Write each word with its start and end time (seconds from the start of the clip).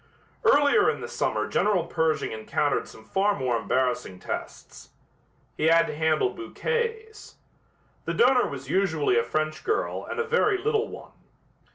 Earlier 0.43 0.89
in 0.89 0.99
the 1.01 1.07
summer 1.07 1.47
General 1.47 1.85
Pershing 1.85 2.31
encountered 2.31 2.87
some 2.87 3.05
far 3.05 3.37
more 3.37 3.55
embarrassing 3.57 4.19
tests. 4.19 4.89
He 5.55 5.65
had 5.65 5.85
to 5.85 5.95
handle 5.95 6.31
bouquets. 6.33 7.35
The 8.05 8.15
donor 8.15 8.47
was 8.47 8.67
usually 8.67 9.19
a 9.19 9.23
French 9.23 9.63
girl 9.63 10.03
and 10.07 10.19
a 10.19 10.23
very 10.27 10.57
little 10.57 10.87
one. 10.87 11.11